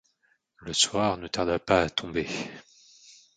[0.61, 2.27] Le soir ne tarda pas à tomber